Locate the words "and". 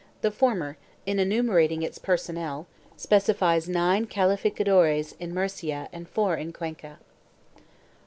5.93-6.09